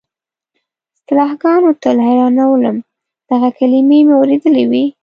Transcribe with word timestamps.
اصطلاحګانو 0.95 1.69
تل 1.81 1.97
حیرانولم، 2.07 2.77
دغه 3.29 3.49
کلیمې 3.57 3.99
مو 4.07 4.13
اورېدلې 4.19 4.63
وې. 4.71 4.83